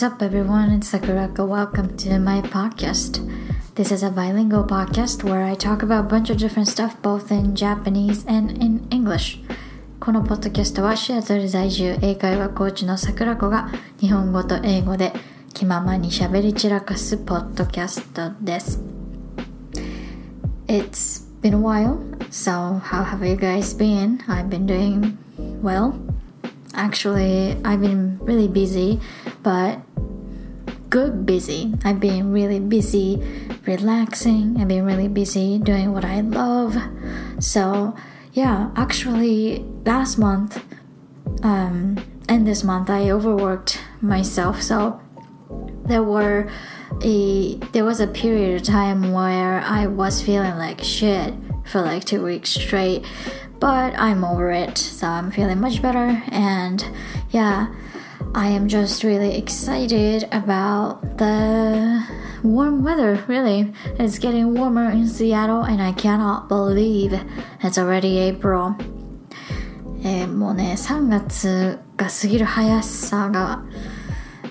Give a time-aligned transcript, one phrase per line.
[0.00, 0.70] What's up, everyone?
[0.70, 1.46] It's Sakuraka.
[1.46, 3.20] Welcome to my podcast.
[3.74, 7.30] This is a bilingual podcast where I talk about a bunch of different stuff both
[7.30, 9.38] in Japanese and in English.
[10.00, 13.70] このポッドキャストはシアトル在住英会話コーチの桜子が
[14.00, 15.12] 日本語と英語で
[15.52, 18.80] 気ままに喋り散らかすポッドキャストです。
[20.68, 21.98] It's been a while,
[22.30, 24.18] so how have you guys been?
[24.26, 25.16] I've been doing
[25.62, 25.94] well.
[26.74, 29.00] Actually, I've been really busy,
[29.42, 29.78] but
[30.91, 31.73] good busy.
[31.85, 33.19] I've been really busy
[33.65, 34.57] relaxing.
[34.59, 36.75] I've been really busy doing what I love.
[37.39, 37.95] So,
[38.33, 40.61] yeah, actually, last month
[41.43, 44.61] um, and this month, I overworked myself.
[44.61, 45.01] So,
[45.85, 46.51] there were
[47.01, 51.33] a there was a period of time where I was feeling like shit
[51.65, 53.05] for like two weeks straight
[53.61, 56.23] but I'm over it, so I'm feeling much better.
[56.29, 56.83] And
[57.29, 57.67] yeah,
[58.33, 62.03] I am just really excited about the
[62.43, 63.23] warm weather.
[63.27, 67.13] Really, it's getting warmer in Seattle, and I cannot believe
[67.61, 68.75] it's already April.
[70.03, 73.63] えー、もうね、3月が過ぎる速さが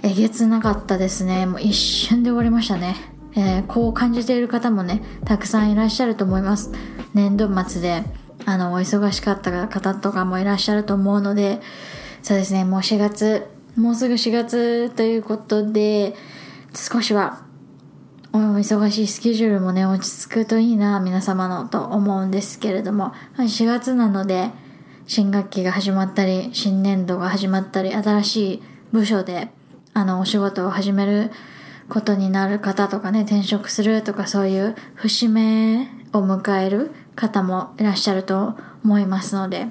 [0.02, 1.46] えげつなかったですね。
[1.46, 2.96] もう一瞬で終わりましたね。
[3.34, 6.72] えー、こう感じている方もね、たくさんいらっしゃると思います。
[7.14, 8.04] 年度末で
[8.46, 11.60] あの、お忙しかった方とかもいらっしゃると思うので、
[12.22, 13.46] そうですね、もう4月、
[13.80, 16.14] もうすぐ4月ということで、
[16.74, 17.42] 少しは、
[18.32, 24.50] お忙しいスケジュールもね、落ち着くといいな、皆様のと思うんですけれども、4月なので、
[25.06, 29.48] 新学期が始まったり、新年度が始まったり、新しい部署で、
[29.94, 31.30] あの、お仕事を始める
[31.88, 39.68] ことになる方とかね、転職するとかそういう節目を迎える方もいらっしゃると思いますので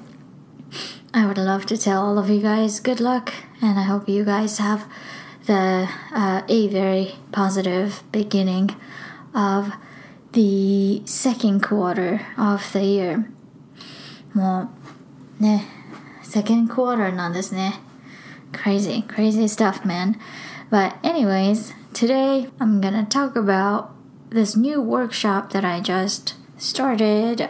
[1.13, 4.25] I would love to tell all of you guys good luck and I hope you
[4.25, 4.85] guys have
[5.45, 8.75] the uh, a very positive beginning
[9.33, 9.71] of
[10.33, 13.25] the second quarter of the year
[14.33, 14.69] も
[15.39, 15.65] うね
[16.23, 17.79] second quarter なんですね
[18.51, 20.17] crazy crazy stuff man
[20.69, 23.95] but anyways today I'm gonna talk about
[24.29, 27.49] this new workshop that I just started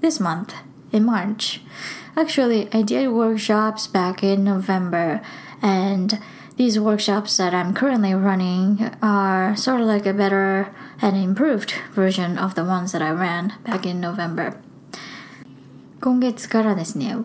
[0.00, 0.54] this month
[0.92, 1.60] in March.
[2.19, 5.21] Actually, I did workshops back in November,
[5.61, 6.19] and
[6.57, 12.37] these workshops that I'm currently running are sort of like a better and improved version
[12.37, 14.57] of the ones that I ran back in November.
[16.01, 17.15] 今月からですね、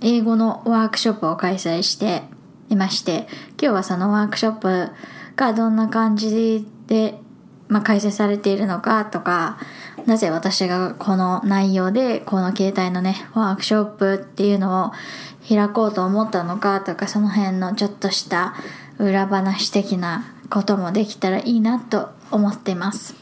[0.00, 2.22] 英語のワークショップを開催して
[2.68, 3.26] いまして、
[3.60, 4.92] 今日はそのワークショップ
[5.34, 7.18] がどんな感じで、
[7.66, 9.58] まあ、開催されているのかとか、
[10.06, 14.92] なぜ私がこの内容でこの携帯のね、ワークショップっていうのを
[15.48, 18.54] 開こうと思ったのかとか、その辺のちょっとした
[18.98, 23.14] 裏話的なこともできたらいいなと思っています。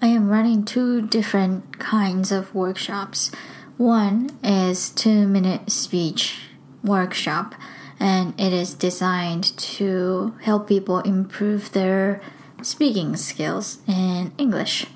[0.00, 3.32] I am running two different kinds of workshops.
[3.78, 6.50] One is two minute speech
[6.82, 7.54] workshop
[8.00, 12.20] and it is designed to help people improve their
[12.62, 14.86] speaking skills in English.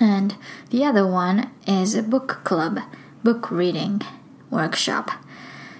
[0.00, 0.36] And
[0.70, 2.80] the other one is a book club,
[3.22, 4.02] book reading
[4.50, 5.10] workshop.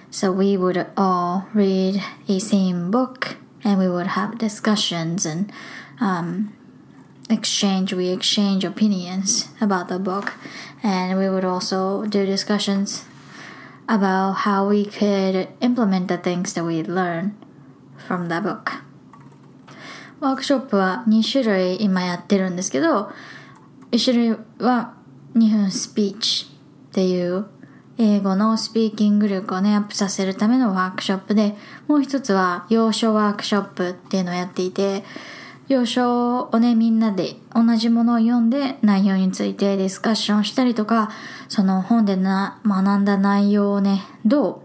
[0.09, 5.51] So we would all read a same book and we would have discussions and
[5.99, 6.53] um,
[7.29, 10.33] exchange, we exchange opinions about the book.
[10.83, 13.05] And we would also do discussions
[13.89, 17.35] about how we could implement the things that we learn
[17.97, 18.81] from the book.
[20.21, 23.11] ワークショップは2種類今やってるんですけど、
[23.92, 24.94] 一種類は
[25.34, 26.46] 2分スピーチ
[26.90, 27.46] っていう
[27.98, 31.56] 英語のスピーキング力をね、アップさせるためのワークショップで、
[31.86, 35.04] もう一つは要所ワークショップっていうのをやっていて、
[35.68, 41.10] 要所をね、みんなで同じものを読んで内容についてディスカッションしたりとか、
[41.48, 44.60] その本でな学んだ内容をね、どう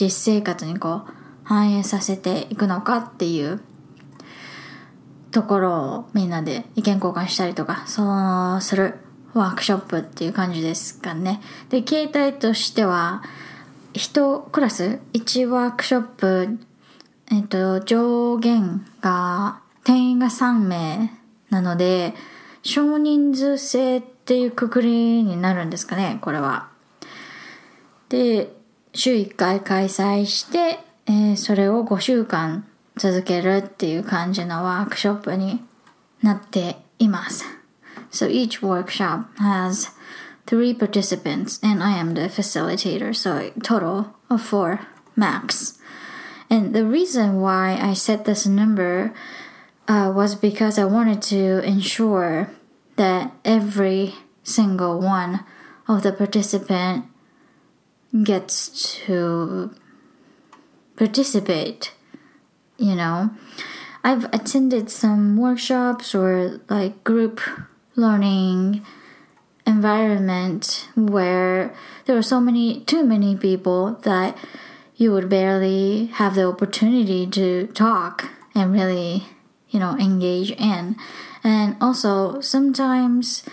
[0.00, 1.12] 実生活にこう
[1.42, 3.60] 反映させていくのかっていう
[5.30, 8.94] ところをみんなで意見交換したりとか、そうする
[9.34, 11.40] ワークショップっていう感じですかね。
[11.68, 13.22] で、形態としては、
[13.94, 16.58] 1クラス、1ワークショップ、
[17.30, 21.10] えっと、上限が、定員が3名
[21.50, 22.14] なので、
[22.62, 26.68] 少人数制っていうくくりになるんですかね、これは。
[28.08, 28.54] で、
[28.94, 32.67] 週1回開催して、えー、それを5週間
[32.97, 35.61] 続けるっていう感じのワークショップに
[36.21, 37.45] なっています。
[38.11, 39.91] So each workshop has
[40.45, 44.79] three participants and I am the facilitator, so total of four
[45.15, 45.79] max.
[46.49, 49.13] And the reason why I set this number
[49.87, 52.51] uh, was because I wanted to ensure
[52.95, 55.43] that every single one
[55.87, 57.05] of the participant
[58.23, 58.69] gets
[59.05, 59.73] to
[60.95, 61.93] participate
[62.78, 63.30] you know.
[64.02, 67.40] I've attended some workshops or like group
[67.96, 68.86] learning
[69.66, 71.74] environment where
[72.06, 74.36] there are so many too many people that
[74.96, 79.26] you would barely have the opportunity to talk and really
[79.68, 80.96] you know engage in.
[81.44, 83.44] And also sometimes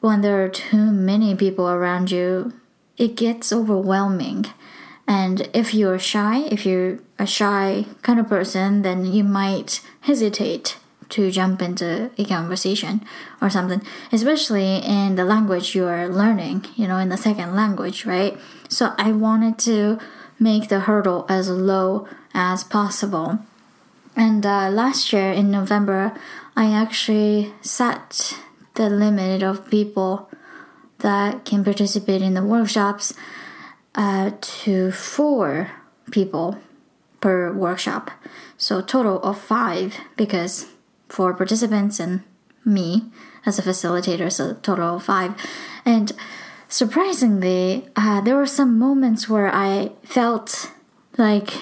[0.00, 2.52] when there are too many people around you
[2.96, 4.46] it gets overwhelming
[5.06, 10.76] and if you're shy if you're a shy kind of person then you might hesitate
[11.14, 13.04] to jump into a conversation
[13.40, 18.04] or something, especially in the language you are learning, you know, in the second language,
[18.04, 18.36] right?
[18.68, 19.98] So I wanted to
[20.38, 23.38] make the hurdle as low as possible.
[24.16, 26.18] And uh, last year in November,
[26.56, 28.36] I actually set
[28.74, 30.28] the limit of people
[30.98, 33.14] that can participate in the workshops
[33.94, 35.70] uh, to four
[36.10, 36.58] people
[37.20, 38.10] per workshop.
[38.56, 40.66] So total of five because
[41.08, 42.22] four participants and
[42.64, 43.04] me
[43.46, 45.34] as a facilitator, so total of five.
[45.84, 46.12] And
[46.68, 50.70] surprisingly, uh, there were some moments where I felt
[51.16, 51.54] like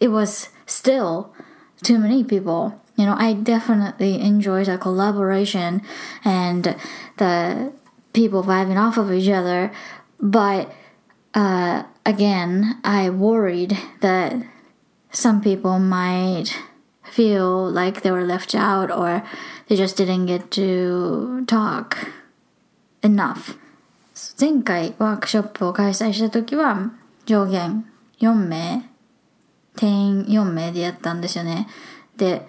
[0.00, 1.34] it was still
[1.82, 2.80] too many people.
[2.96, 5.82] You know, I definitely enjoyed the collaboration
[6.24, 6.76] and
[7.18, 7.72] the
[8.14, 9.70] people vibing off of each other,
[10.18, 10.72] but
[11.36, 14.34] uh, again, I worried that
[15.12, 16.56] some people might
[17.04, 19.22] feel like they were left out or
[19.68, 21.96] they just didn't get to talk
[23.02, 23.56] enough
[24.38, 26.90] 前回ワークショップを開催した時は
[27.26, 27.84] 上限
[28.20, 28.90] 4名
[29.76, 31.68] 定員4名でやったんですよね
[32.16, 32.46] で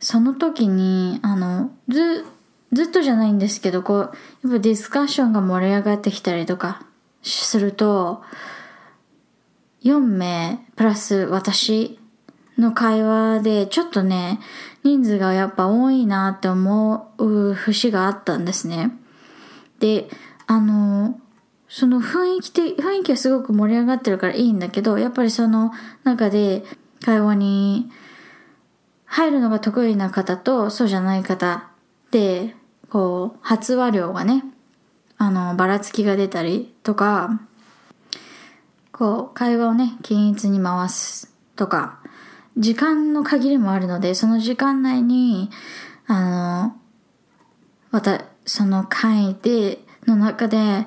[0.00, 2.24] その時にあのず
[2.72, 4.10] ずっとじゃないんですけどこうやっ
[4.52, 6.86] ぱディスカッションが盛り上がってきたりとか
[7.22, 8.22] すると
[9.82, 11.98] 4名プラス私
[12.58, 14.38] の会話で、ちょっとね、
[14.84, 18.92] 人数がやっぱ多いなって思う節があったんですね。
[19.78, 20.08] で、
[20.46, 21.18] あの、
[21.68, 25.72] その雰囲気で、雰囲気はすごく盛り上がってるからいいんだけど、やっぱりその
[26.04, 26.64] 中で
[27.04, 27.90] 会話に
[29.06, 31.68] 入るのが得意な方とそうじゃない方
[32.10, 32.54] で、
[32.90, 34.44] こう、発話量がね、
[35.22, 37.42] あの、ばらつきが出たりとか、
[38.90, 41.98] こう、会話をね、均一に回すとか、
[42.56, 45.50] 時間の限りもあるので、その時間内に、
[46.06, 46.76] あの、
[47.90, 50.86] また、その会で、の中で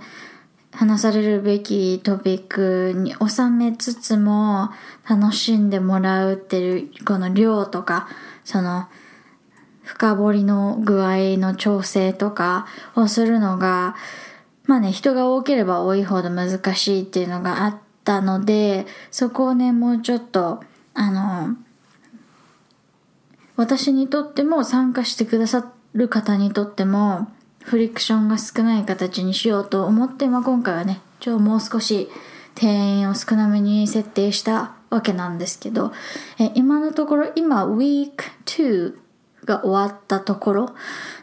[0.72, 4.72] 話されるべきトピックに収めつつも
[5.08, 8.08] 楽しんでもらうっていうこの量とか、
[8.44, 8.88] その
[9.94, 13.96] 深掘りの具合の調整とかをするのが、
[14.66, 20.64] まあね、人が多ければ多いほど難しいっていうのがあったので、そこをね、もうちょっと
[20.96, 21.56] あの、
[23.56, 27.28] 私にとっても参加してくださる方にとっても
[27.62, 32.10] フリクションが少ない形にしようと思って、まあ、今回はね、ちょもう少し
[32.56, 35.92] 定員を少なめに設定したわけなんですけど、
[36.40, 38.12] え今のところ今 Week
[38.46, 39.03] 2
[39.46, 40.76] が終わったところ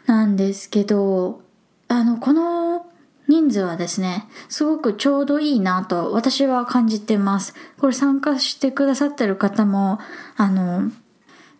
[0.05, 1.41] なんですけど、
[1.87, 2.85] あの、この
[3.27, 7.53] 人数はですね、すごくちょうどいいなと私は感じてます。
[7.79, 9.99] これ参加してくださってる方も、
[10.37, 10.91] あの、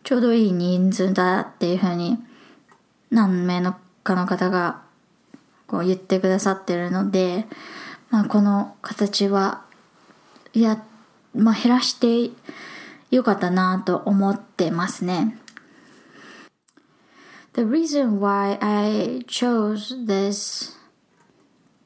[0.03, 2.17] ちょうどいい人数だっていうふうに
[3.11, 4.81] 何名のかの方が
[5.67, 7.45] こう言ってくださってるので、
[8.09, 9.63] まあ、この形は
[10.53, 10.83] いや、
[11.33, 12.31] まあ、減らして
[13.11, 15.37] よかったなと思ってますね。
[17.53, 20.75] The reason why I chose this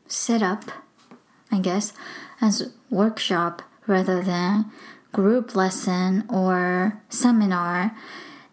[0.08, 0.66] setup,
[1.52, 1.92] I guess,
[2.40, 4.72] as workshop rather than
[5.12, 7.96] group lesson or seminar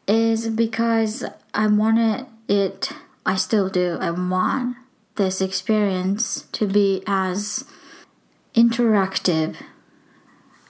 [0.08, 2.90] is because I wanted it,
[3.26, 4.76] I still do, I want
[5.16, 7.66] this experience to be as
[8.54, 9.56] interactive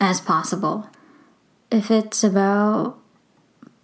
[0.00, 0.88] as possible.
[1.70, 2.98] If it's about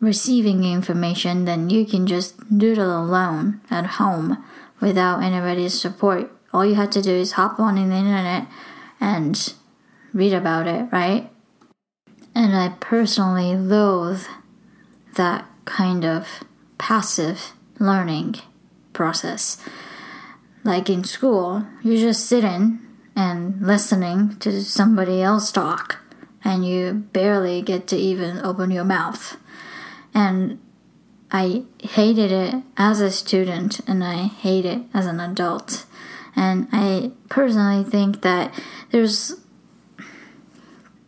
[0.00, 4.43] receiving information, then you can just do it alone at home
[4.81, 8.47] without anybody's support all you have to do is hop on in the internet
[9.00, 9.52] and
[10.12, 11.31] read about it, right?
[12.35, 14.23] And I personally loathe
[15.14, 16.45] that kind of
[16.78, 18.37] passive learning
[18.93, 19.59] process.
[20.64, 22.81] Like in school, you're just sitting
[23.14, 25.99] and listening to somebody else talk,
[26.45, 29.37] and you barely get to even open your mouth.
[30.15, 30.59] And
[31.31, 35.85] I hated it as a student and I hate it as an adult.
[36.35, 38.55] And I personally think that
[38.91, 39.35] there's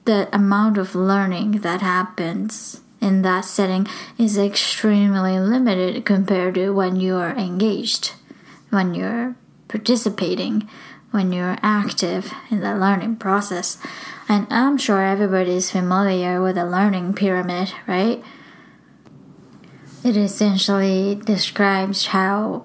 [0.04, 3.86] the amount of learning that happens in that setting
[4.18, 8.12] is extremely limited compared to when you're engaged,
[8.70, 9.36] when you're
[9.68, 10.68] participating,
[11.10, 13.78] when you're active in the learning process.
[14.28, 18.22] And I'm sure everybody is familiar with the learning pyramid, right?
[20.02, 22.64] It essentially describes how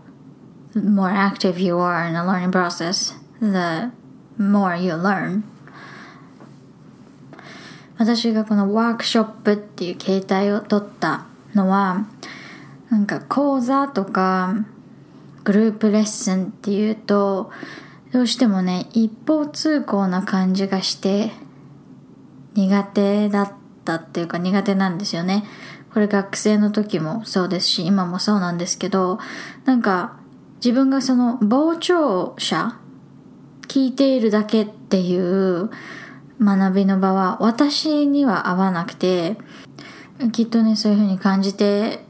[0.74, 3.92] more active you are in the learning process, the
[4.38, 5.44] more you learn.
[7.98, 12.06] 私がこのワークショップっていう形態を取ったのは
[12.90, 14.66] なんか講座とか
[15.44, 17.52] グループレッスンっていうと
[18.12, 21.32] どうしてもね一方通行な感じがして
[22.54, 23.52] 苦手だっ
[23.84, 25.46] たっていうか苦手なんですよね
[25.96, 29.18] これ学生の時もそうですし今もそうなんですけど
[29.64, 30.20] なんか
[30.56, 32.78] 自分がその傍聴者
[33.70, 35.70] 聞いているだけっていう
[36.42, 39.38] 学びの場は私には合わなくて
[40.34, 42.02] きっとねそういうふうに感じて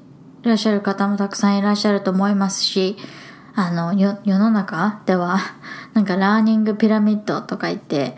[0.41, 2.97] いらっしゃる方もたくさんいらっしゃると思いますし
[3.53, 5.37] あの世の中では
[5.93, 8.17] なんかラーニングピラミッドとか言って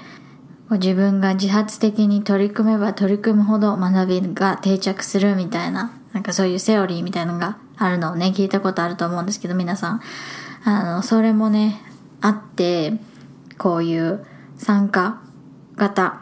[0.76, 10.02] 自分が自発的に取り組めば取り組むほど学びが定着するみたいななんかそういうセオリーみたいなのがあるのをね聞いたことあると思うんですけど皆さん。
[10.64, 11.80] あのそれもね
[12.20, 12.94] あって
[13.58, 14.26] こういう
[14.58, 15.22] 参加
[15.76, 16.22] 型。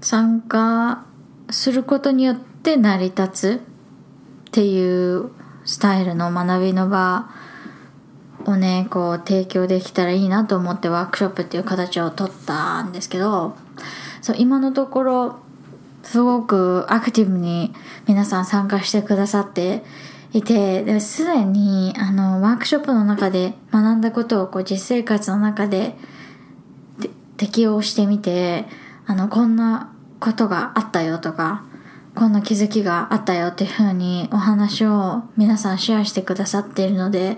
[0.00, 1.04] 参加
[1.50, 3.60] することによって成り立つ
[4.48, 5.30] っていう
[5.64, 7.28] スタイルの学びの場
[8.48, 13.56] をねこう提供できたらいいなと思ってワークショップっていう形を取ったんですけど
[14.22, 15.38] そう今のところ
[16.02, 17.74] すごくアクティブに
[18.06, 19.84] 皆さん参加してくださって
[20.32, 25.96] いてすでにあのワークショップの中で学んだことをこう実生活の中で
[27.36, 28.66] 適用してみて
[29.06, 31.64] あのこんなことがあったよとか
[32.18, 37.36] こんな気づきがあったよっていうふうにお話を皆さんシェアしてくださっているので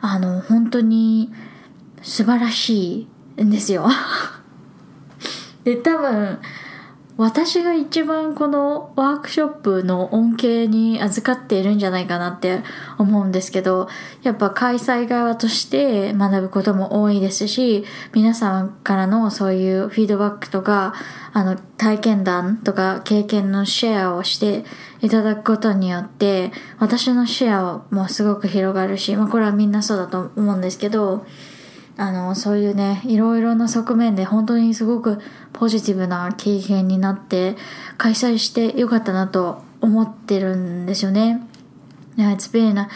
[0.00, 1.30] あの本当に
[2.00, 3.86] 素晴らしいんですよ。
[5.64, 6.38] で多分
[7.22, 12.64] 私が一番このワークショップの恩恵に預かっているんじゃないかなって
[12.98, 13.88] 思うんですけど、
[14.24, 20.94] やっぱ開催側として学ぶことも多いですし、皆さんからのそういうフィードバックとか、
[21.32, 24.64] あの、体験談とか経験のシェアをして
[25.00, 26.50] いただくことによって、
[26.80, 31.24] 私のシェアもすごく広がるし、まあこれはみんなそうだと思うんですけど、
[31.96, 35.20] あのそういうねいろいろな側面で本当にすごく
[35.52, 37.56] ポジティブな経験になって
[37.98, 41.46] 開催してよかったなと思ってるんですよね。
[42.16, 42.86] Yeah, it's been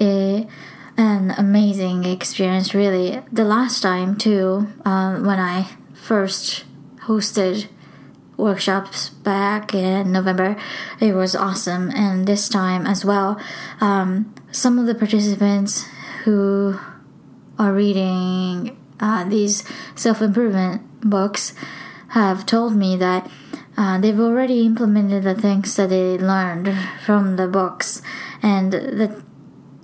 [0.00, 0.48] a,
[0.96, 3.22] an amazing experience really.
[3.32, 6.64] The last time too, uh, when I first
[7.06, 7.68] hosted
[8.36, 10.56] workshops back in November.
[11.00, 13.40] It was awesome, and this time as well,
[13.80, 15.86] um, some of the participants
[16.24, 16.78] who
[17.58, 21.54] are reading uh, these self improvement books
[22.08, 23.30] have told me that
[23.76, 26.72] uh, they've already implemented the things that they learned
[27.04, 28.02] from the books
[28.42, 29.22] and the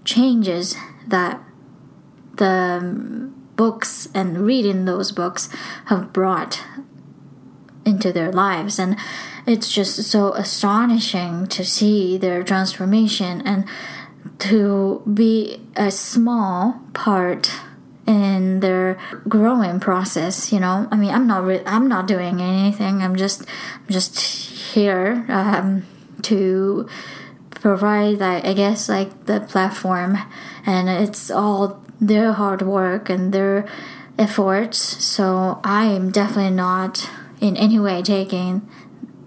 [0.04, 1.42] changes that
[2.36, 5.48] the books and reading those books
[5.86, 6.62] have brought
[7.84, 8.78] into their lives.
[8.78, 8.96] And
[9.46, 13.66] it's just so astonishing to see their transformation and
[14.40, 17.50] to be a small part
[18.06, 20.88] in their growing process you know?
[20.90, 23.02] I mean i'm not re- i'm not doing anything.
[23.02, 24.18] I'm just I'm just
[24.74, 25.84] here um,
[26.22, 26.88] to
[27.50, 30.18] provide like i guess like the platform.
[30.66, 33.66] And it's all their hard work and their
[34.18, 34.78] efforts.
[35.04, 37.08] So i am definitely not
[37.40, 38.68] in any way taking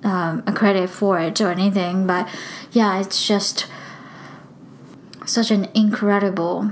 [0.03, 2.07] um, a credit for it or anything.
[2.07, 2.27] But
[2.71, 3.67] yeah it's just
[5.25, 6.71] such an incredible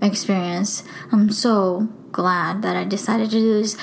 [0.00, 0.82] experience.
[1.12, 3.76] I'm so glad that I decided to do this.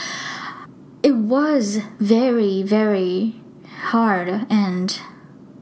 [1.01, 3.41] It was very, very
[3.88, 5.00] hard and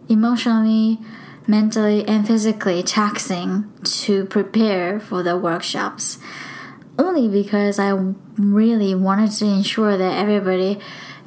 [0.07, 0.99] emotionally,
[1.47, 6.19] mentally, and physically taxing to prepare for the workshops.
[6.99, 7.91] Only because I
[8.37, 10.79] really wanted to ensure that everybody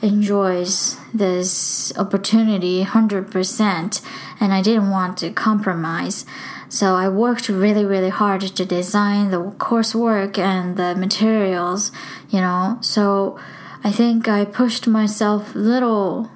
[0.04, 4.02] enjoys this opportunity 100%
[4.38, 6.26] and I didn't want to compromise.
[6.68, 11.90] So I worked really, really hard to design the coursework and the materials,
[12.28, 12.78] you know.
[12.80, 13.38] So
[13.82, 16.30] I think I pushed myself a little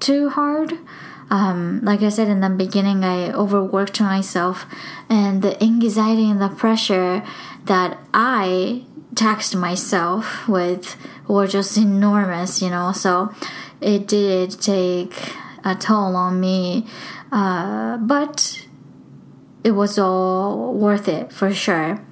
[0.00, 0.78] too hard.
[1.30, 4.66] Um, like I said in the beginning, I overworked myself,
[5.08, 7.22] and the anxiety and the pressure
[7.64, 10.96] that I taxed myself with
[11.28, 12.92] were just enormous, you know.
[12.92, 13.32] So
[13.80, 15.14] it did take
[15.64, 16.86] a toll on me,
[17.32, 18.66] uh, but
[19.62, 22.04] it was all worth it for sure.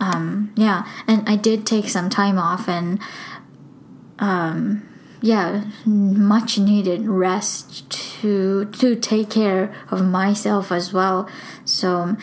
[0.00, 2.98] Um, yeah, and I did take some time off and
[4.18, 4.88] um,
[5.20, 11.28] yeah, much needed rest to to take care of myself as well.
[11.64, 12.16] So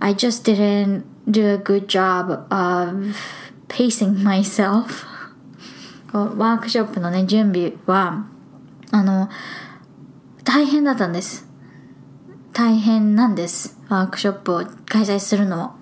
[0.00, 3.16] I just didn't do a good job of
[3.68, 5.06] pacing myself.
[6.12, 8.26] ワークショップのね、準備は、
[8.90, 9.28] あの、
[10.44, 11.46] 大変だったんです。
[12.52, 13.78] 大変なんです。
[13.88, 15.76] ワークショップを開催するのも。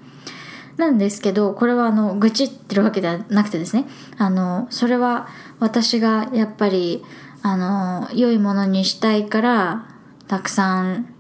[0.77, 3.87] なんですけど、これはあの、愚痴ってるわけではなくてですね、
[4.19, 5.29] あの、それは
[5.61, 7.05] 私がやっぱり、
[7.43, 9.87] あの、良いものにしたいから、
[10.27, 11.15] たくさん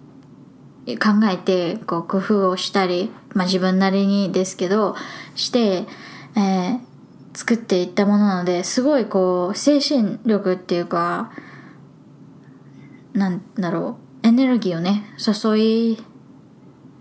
[0.87, 4.97] 考えて、こう、工夫をしたり、まあ自分なりにですけど、
[5.37, 5.87] して、
[6.36, 6.78] えー、
[7.34, 11.32] 作っていったものなので、すごいこう、精神力っていうか、
[13.12, 15.98] なんだろう、エネルギーをね、注い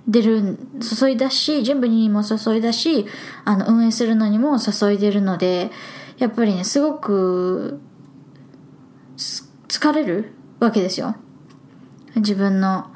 [0.07, 3.05] でる、注いだし、準備にも注いだし、
[3.45, 5.71] あの、運営するのにも注いでるので、
[6.17, 7.79] やっぱりね、すごく、
[9.17, 11.15] 疲れるわけですよ。
[12.15, 12.91] 自分の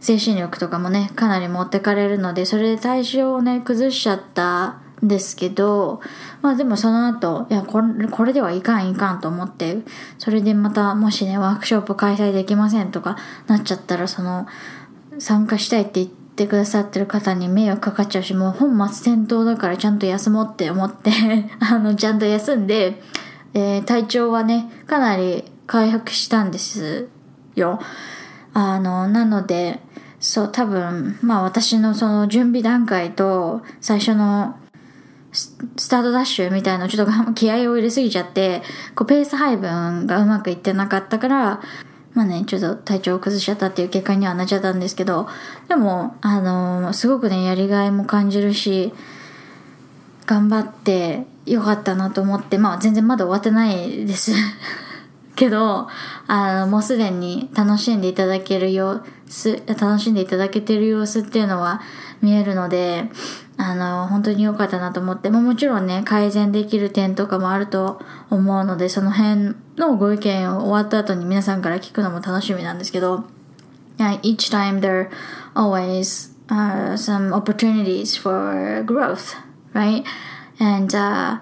[0.00, 6.00] 精神力とかもね、かなり持ってかれるので、それで体調をね、崩しちゃったですけど、
[6.42, 9.78] まあでもその後、いや、これ、これではいかんいかんと思って、
[10.18, 14.46] それでまたもしね、ワークショップ開催できませんとかなっちゃったら、その、
[15.18, 21.10] 参加したいって言ってくださってる方に迷惑かかっちゃうし、もう本末転倒だからちゃんと休もうって思って
[21.60, 23.02] あの、ちゃんと休んで、
[23.54, 27.08] えー、体調はね、かなり回復したんです
[27.54, 27.78] よ。
[28.52, 29.80] あの、なので、
[30.20, 34.56] そう、多分、まあ私のその準備段階と最初の
[35.34, 38.62] スタートダッシュみたいなちょっと気合を入れすぎちゃって、
[38.94, 41.60] こうペース配分がうまくいってなかったから、
[42.14, 45.28] まあね、ちょっと体調を崩しちゃったっていう結果にはなっちゃったんですけど、
[45.68, 48.92] でも、あのー、すごくね、やりがいも感じるし、
[50.24, 54.32] 頑張ってよかったなと思って、まあ全然まだ終わってないです。
[55.34, 55.88] けど、
[56.28, 61.80] あの、もうすでに楽しんでいただける様子、楽しんでいただけてる様子っていうのは
[62.24, 63.10] 見えるので、
[63.58, 73.24] あの、本当に良かったなと思って、ももちろんね、改善できる点とかもあると思うので、その辺のご意見を終わった後に皆さんから聞くのも楽しみなんですけど、
[73.98, 75.10] each time there are
[75.54, 79.36] always、uh, some opportunities for growth,
[79.74, 80.02] right?
[80.58, 81.38] And, uh,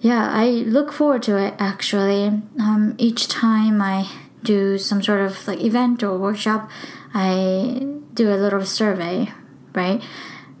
[0.00, 2.42] yeah, I look forward to it actually.
[2.58, 4.08] Um, each time I
[4.42, 6.68] do some sort of like event or workshop,
[7.14, 9.32] I do a little survey,
[9.74, 10.02] right?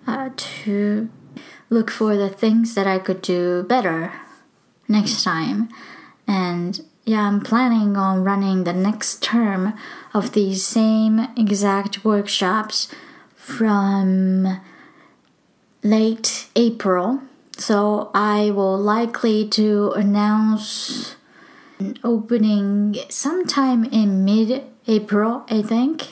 [0.06, 1.08] uh, to
[1.70, 4.12] look for the things that I could do better
[4.88, 5.68] next time.
[6.26, 9.74] And yeah, I'm planning on running the next term
[10.14, 12.88] of these same exact workshops
[13.34, 14.60] from
[15.82, 17.22] late April.
[17.56, 21.16] So I will likely to announce
[21.78, 26.10] an opening sometime in mid April, I think.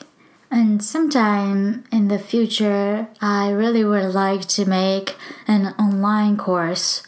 [0.51, 7.05] And sometime in the future, I really would like to make an online course,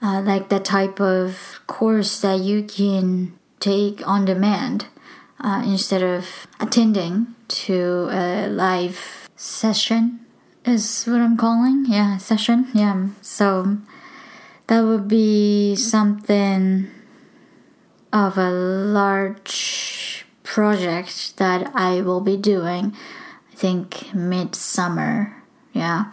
[0.00, 4.86] uh, like the type of course that you can take on demand
[5.40, 10.20] uh, instead of attending to a live session,
[10.64, 11.84] is what I'm calling.
[11.88, 12.68] Yeah, session.
[12.74, 13.08] Yeah.
[13.22, 13.78] So
[14.68, 16.88] that would be something
[18.12, 19.87] of a large
[20.58, 22.92] project that I will be doing,
[23.52, 25.36] I think midsummer.
[25.72, 26.06] Yeah.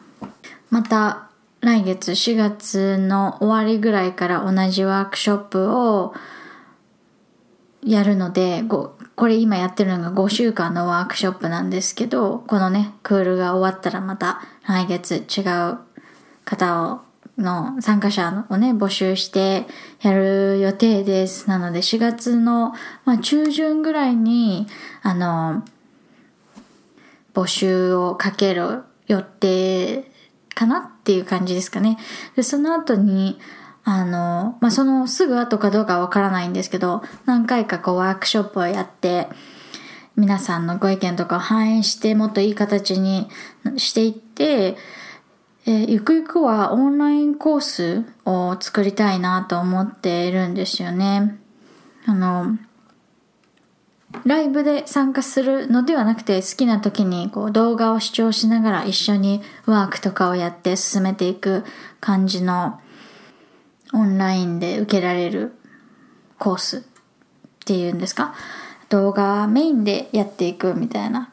[0.69, 1.29] また
[1.61, 6.13] 来月4月の終わりぐらいから同じワークショップを
[7.83, 8.95] やるので、こ
[9.27, 15.79] れ今やってるのが5週間のワークショップなんですけど、このね、クールが終わったらまた来月違う
[16.43, 17.04] 方を
[17.37, 19.65] の参加者をね、募集して
[20.01, 21.49] やる予定です。
[21.49, 24.67] なので4月の、まあ、中旬ぐらいに、
[25.01, 25.63] あの、
[27.33, 30.09] 募集をかける予定
[30.53, 31.97] かなっていう感じですかね。
[32.35, 33.39] で、その後に、
[33.83, 39.27] あの、まあ、そのすぐ後かどうかわからないんですけど、何回かこうワークショップをやって、
[40.15, 43.29] 皆さんのご意見とかを反映してもっといい形に
[43.75, 44.77] していって、
[45.67, 51.39] えーゆくゆくはオンラインコースを作りたいなと思っているんですよね。
[52.05, 52.59] あの、
[54.25, 61.65] ライブで参加するのではなくて好きな時にこう動画を視聴しながら一緒にワークとかをやって進めていく
[61.99, 62.79] 感じの
[63.91, 65.55] オンラインで受けられる
[66.37, 66.81] コースっ
[67.65, 68.35] ていうんですか？
[68.89, 71.31] 動画メインでやっていくみたいな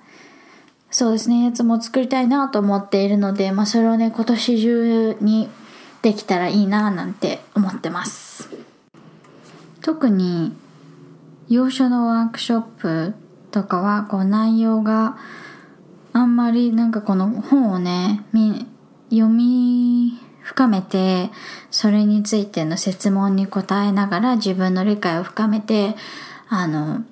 [0.93, 1.45] そうですね。
[1.45, 5.49] やつも作りたいなと思っているので、まあ、それをね今年中に
[6.03, 8.51] できたらいいななんて思ってます。
[9.81, 10.53] 特に
[11.49, 13.15] 洋書のワークショップ
[13.51, 15.17] とかはこう内容が
[16.13, 18.25] あんまりなんかこの本をね
[19.11, 21.31] 読み深めて
[21.71, 25.97] それについての質問に答えながら自分の理解を深めて
[26.49, 27.03] あの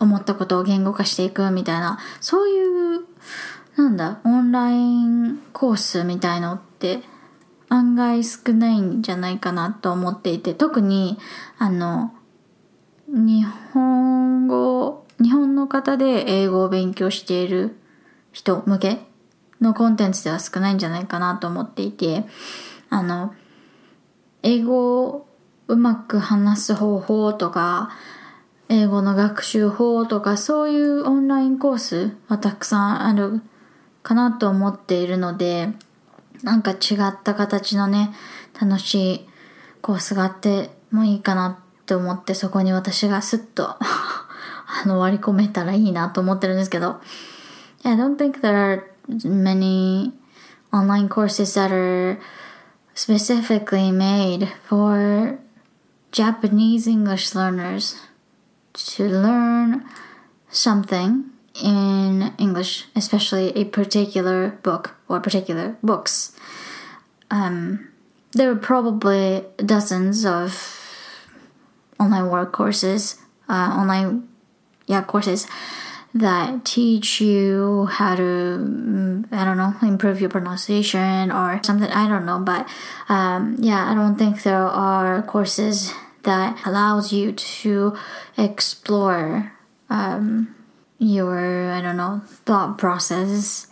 [0.00, 3.04] 思ったことを言語化していくみたいなそういう
[3.76, 7.00] なんだオンラインコースみたいのって
[7.68, 11.18] 案外少ないんじゃないかなと思っていて特に
[11.58, 12.12] あの
[13.08, 17.76] 日本語日本の方で英語を勉強している
[18.32, 18.98] 人向け
[19.60, 22.24] のコンテンツでは少ないんじゃないかなと思っていて
[22.90, 23.34] あの
[24.42, 25.26] 英語を
[25.68, 27.90] うまく話す方法とか
[28.74, 33.40] 英語の学習法とかそういうオンラインコースはたくさんある
[34.02, 35.68] かなと思っているので
[36.42, 38.14] なんか違った形のね
[38.60, 39.28] 楽しい
[39.80, 43.78] コースがあってもいいかなって思ってそこに私がスッと あ
[44.86, 47.00] の割り込めたらいいなと思ってるんですけど。
[47.86, 48.82] I don't think there are
[49.24, 50.12] many
[50.72, 52.18] online courses that are
[52.94, 55.38] specifically made for
[56.10, 57.96] Japanese English learners.
[58.74, 59.84] To learn
[60.50, 61.30] something
[61.62, 66.32] in English, especially a particular book or particular books.
[67.30, 67.88] Um,
[68.32, 70.80] there are probably dozens of
[71.98, 74.28] online work courses, uh, online
[74.86, 75.46] yeah courses
[76.14, 82.08] that teach you how to mm, I don't know improve your pronunciation or something I
[82.08, 82.68] don't know but
[83.08, 85.92] um, yeah I don't think there are courses
[86.23, 87.95] that allows you to
[88.37, 89.53] explore
[89.89, 90.55] um,
[90.97, 93.67] your I don't know thought process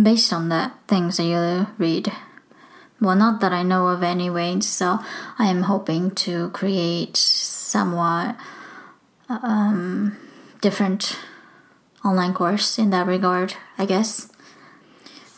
[0.00, 2.12] based on the things that you read
[3.00, 4.98] well not that I know of anyway so
[5.38, 8.36] I am hoping to create somewhat
[9.28, 10.16] um,
[10.60, 11.18] different
[12.04, 14.30] online course in that regard, I guess.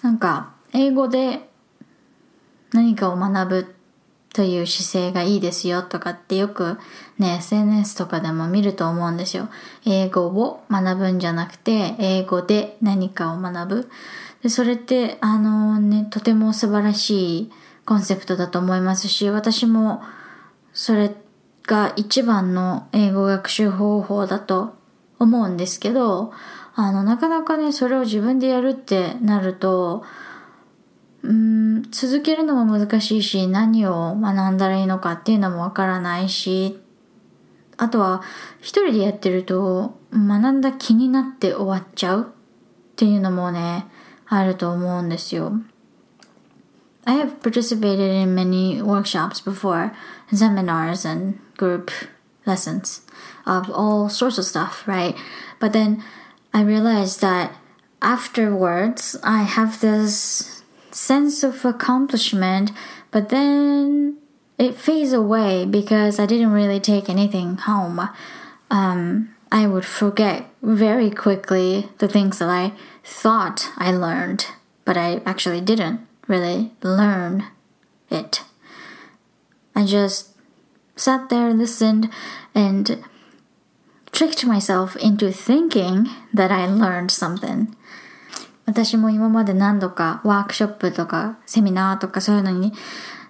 [0.03, 1.49] なんか、英語で
[2.73, 3.75] 何かを学ぶ
[4.34, 6.78] という姿勢がいいですよとかってよく
[7.20, 9.48] ね、SNS とかでも見ると思うんですよ。
[9.86, 13.90] 英語を学ぶんじゃなくて、英語で何かを学ぶ。
[14.42, 17.52] でそれって、あのね、とても素晴らしい
[17.86, 20.02] コンセプトだと思いますし、私も
[20.74, 21.16] それ
[21.68, 24.76] が一番の英語学習方法だと
[25.20, 26.34] 思うんですけど、
[26.76, 30.04] あの、なかなかね、それを自分でやるってなると、
[31.24, 36.80] うん、続けるのも難しいし、何を学んだらいいのかっていうのもわからないし、
[37.78, 38.22] あとは、
[38.60, 42.26] 一人でやってると、学んだ気になって終わっちゃうっ
[42.96, 43.88] ていうのもね、
[44.28, 45.54] あると思うんですよ。
[47.06, 49.92] I have participated in many workshops before,
[50.32, 51.90] seminars and group
[52.46, 53.02] lessons
[53.46, 55.16] of all sorts of stuff, right?
[55.60, 56.02] But then
[56.54, 57.52] I realized that
[58.02, 60.53] afterwards I have this
[60.94, 62.72] sense of accomplishment,
[63.12, 64.18] but then
[64.58, 68.10] it fades away because I didn't really take anything home.
[68.70, 74.48] Um, I would forget very quickly the things that I thought I learned,
[74.86, 77.46] but I actually didn't really learn
[78.10, 78.44] it.
[79.76, 80.30] I just
[80.96, 82.10] sat there, listened,
[82.56, 83.04] and
[84.12, 87.76] tricked myself into thinking that I learned something.
[88.66, 92.74] 私も今まで何度かワークショップとかセミナーとかそういうのに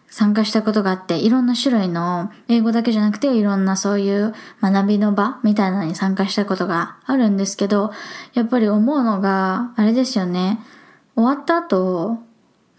[0.07, 7.91] 参加したことがあって、いろんな種類の英語だけじゃなくていろんなそういう学びの場みたいなのに参加したことがあるんですけど、
[8.35, 10.59] やっぱり思うのが、あれですよね。
[11.15, 12.19] 終わった後、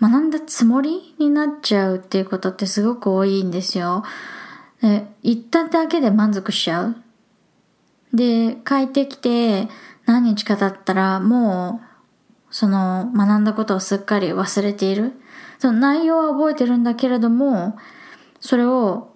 [0.00, 4.04] 学んだつもりになっちゃうっていうことってすごく多いんですよ。
[4.80, 6.96] で行っただけで満足しちゃう。
[8.12, 9.68] で、帰ってきて
[10.06, 11.83] 何日か経ったらもう
[12.54, 15.10] その学んだことをすっかり忘れている。
[15.58, 17.76] その内容は覚えてるんだけれども、
[18.38, 19.10] それを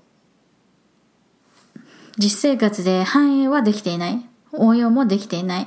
[2.17, 4.27] 実生活で反映はできていない。
[4.51, 5.63] 応用もできていない。
[5.63, 5.67] っ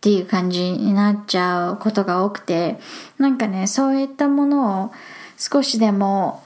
[0.00, 2.80] ていう感じになっちゃうことが多くて
[3.18, 4.92] なんかねそういったものを
[5.36, 6.42] 少しでも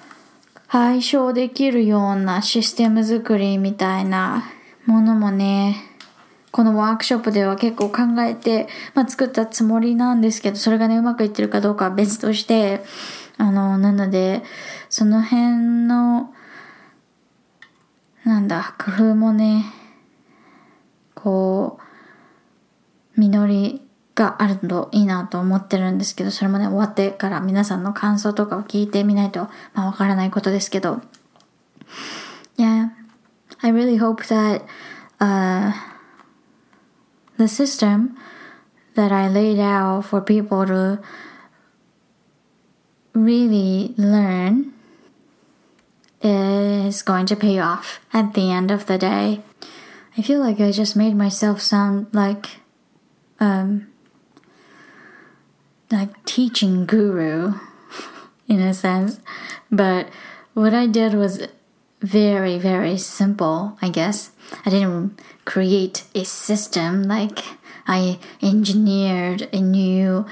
[0.66, 4.42] 解消できるようなシステム作りみたいな
[4.86, 5.93] ものもね
[6.54, 12.84] このワークショップでは結構考えて、まあ、作ったつもりなんですけどそれがねうまくいってるかどうかは別として
[13.38, 14.44] あのなので
[14.88, 16.32] その辺の
[18.22, 19.64] なんだ工夫もね
[21.16, 21.80] こ
[23.16, 23.82] う実り
[24.14, 31.00] があるといいなと思ってるんですけど、それもね、終わってから皆さんの感想とかを聞いてみないと、まあわからないことですけど。
[32.56, 32.90] Yeah,
[33.60, 34.62] I really hope that,
[35.18, 35.93] uh,
[37.36, 38.16] the system
[38.94, 41.00] that I laid out for people to
[43.12, 44.72] really learn
[46.22, 49.42] is going to pay off at the end of the day.
[50.16, 52.58] I feel like I just made myself sound like
[53.40, 53.88] um
[55.90, 57.54] like teaching guru
[58.48, 59.20] in a sense.
[59.70, 60.08] But
[60.54, 61.46] what I did was
[62.04, 64.30] very, very simple, I guess.
[64.66, 67.42] I didn't create a system like
[67.86, 70.26] I engineered a new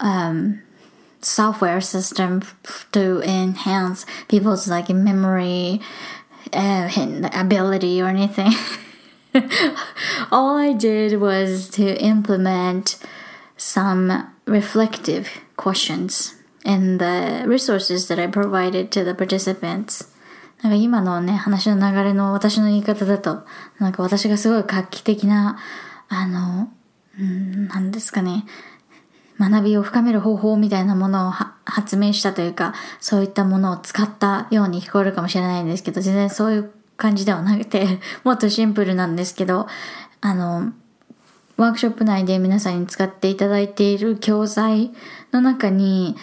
[0.00, 0.62] um,
[1.20, 2.42] software system
[2.92, 5.82] to enhance people's like memory
[6.54, 6.90] uh,
[7.34, 8.52] ability or anything.
[10.32, 12.96] All I did was to implement
[13.58, 20.06] some reflective questions and the resources that I provided to the participants.
[20.62, 23.44] なんか今のね、話の流れの私の言い方だと、
[23.78, 25.58] なんか私がすごい画期的な、
[26.08, 26.70] あの、
[27.18, 28.44] うん、なんですかね、
[29.38, 39.66] 学びを深める方法みたいなものを発明したというか、そういったものを使ったように聞こえるかもしれないんですけど、全然そういう感じではなくて、 もっとシンプルなんですけど、
[40.20, 40.72] あの、
[41.56, 44.92] ワークショップ内で皆さんに使っていただいている教材
[45.32, 46.16] の中に、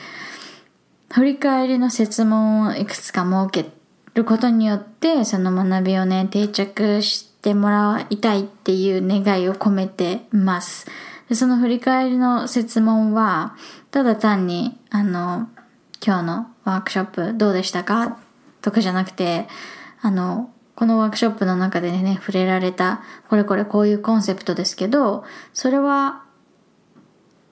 [1.12, 3.77] 振り返りの設問をいくつか設け
[4.18, 10.88] ることによって、その学びをね、定着してもらいたいっていう願いを込めてます。
[11.30, 13.56] でその振り返りの設問は、
[13.92, 15.48] ただ単に、あの、
[16.06, 18.18] 今日のワークショップどうでしたか？
[18.62, 19.48] とかじゃなくて、
[20.02, 26.24] あの、このワークショップの中でね、触れられた、これこれこういうコンセプトですけど、それは、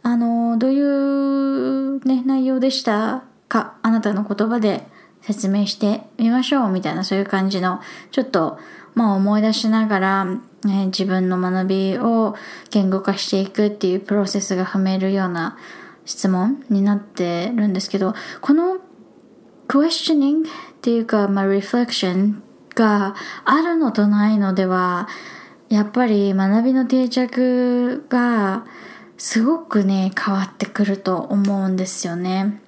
[0.03, 4.87] あの、どういうね、内容でしたか、あなたの言葉で
[5.25, 8.59] 説明してみましょう、みたいなそういう感じの、ちょっと、
[8.93, 12.35] まあ思い出しながら、ね、自分の学びを
[12.71, 15.57] 言語化していくっていうプロセスが踏めるような
[16.05, 18.77] 質問になってるんですけど、この
[19.67, 20.47] questioning っ
[20.81, 22.35] ていうか、まあ reflection
[22.75, 25.07] があるのとないのでは
[25.69, 28.65] やっぱり学びの定着が
[29.17, 32.61] すごくね変わってくると思うんですよね。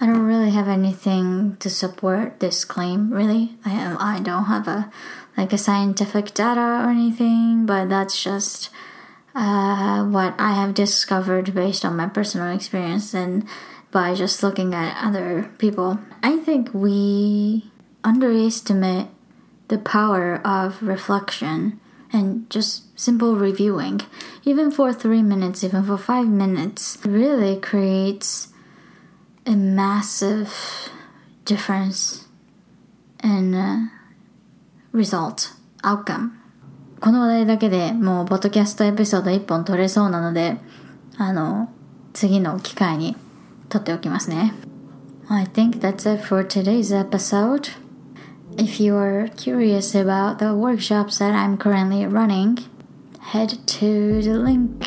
[0.00, 3.56] I don't really have anything to support this claim, really.
[3.64, 4.90] I, I don't have a
[5.36, 8.70] like a scientific data or anything, but that's just
[9.34, 13.46] uh, what I have discovered based on my personal experience and
[13.90, 15.98] by just looking at other people.
[16.22, 17.70] I think we
[18.02, 19.08] underestimate
[19.68, 21.80] the power of reflection
[22.12, 24.00] and just simple reviewing,
[24.44, 28.48] even for three minutes, even for five minutes, really creates
[29.45, 30.51] a massive
[31.45, 32.27] difference
[33.23, 33.89] in uh,
[34.91, 35.53] result,
[35.83, 36.31] outcome.
[36.99, 40.57] この話題だけでもうポッドキャストエピソード1本取れそうなので、
[41.17, 41.69] あの、
[42.13, 43.15] 次の機会に
[43.69, 44.53] 撮っておきますね。
[45.27, 47.71] I think that's it for today's episode.
[48.57, 52.59] If you are curious about the workshops that I'm currently running,
[53.31, 54.85] head to the link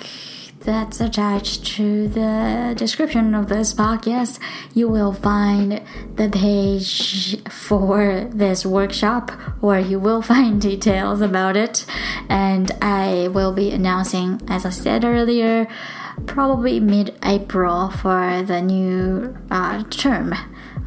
[0.62, 4.40] that's attached to the description of this podcast.
[4.74, 5.82] You will find
[6.16, 11.86] the page for this workshop where you will find details about it.
[12.30, 15.68] And I will be announcing, as I said earlier,
[16.26, 20.36] probably mid April for the new uh, term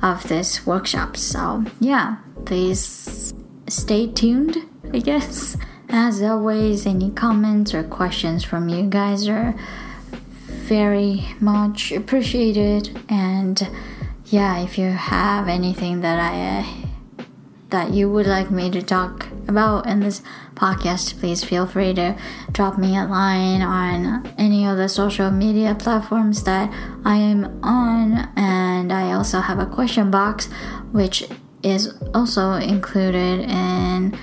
[0.02, 1.16] of this workshop.
[1.16, 3.32] So, yeah, please
[3.68, 4.58] stay tuned,
[4.92, 5.56] I guess.
[5.94, 9.54] As always, any comments or questions from you guys are
[10.46, 12.98] very much appreciated.
[13.10, 13.68] And
[14.24, 17.24] yeah, if you have anything that I uh,
[17.68, 20.22] that you would like me to talk about in this
[20.54, 22.16] podcast, please feel free to
[22.52, 26.72] drop me a line on any of the social media platforms that
[27.04, 28.30] I am on.
[28.34, 30.46] And I also have a question box,
[30.92, 31.28] which
[31.62, 34.18] is also included in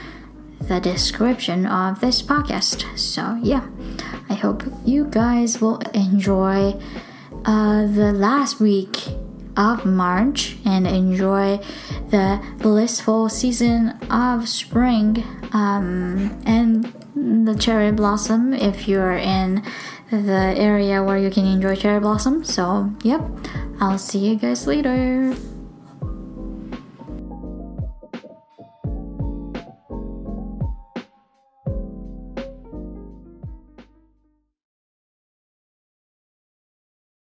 [0.69, 2.85] the description of this podcast.
[2.97, 3.67] So, yeah,
[4.29, 6.79] I hope you guys will enjoy
[7.43, 8.95] uh, the last week
[9.57, 11.57] of March and enjoy
[12.11, 19.63] the blissful season of spring um, and the cherry blossom if you're in
[20.11, 22.43] the area where you can enjoy cherry blossom.
[22.43, 23.21] So, yep,
[23.81, 25.35] I'll see you guys later.